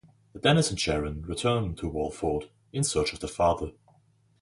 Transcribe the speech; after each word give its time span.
Dennis 0.35 0.71
and 0.71 0.79
Sharon 0.79 1.21
return 1.27 1.75
to 1.75 1.87
Walford 1.87 2.49
in 2.73 2.83
search 2.83 3.13
of 3.13 3.19
their 3.19 3.29
father. 3.29 3.73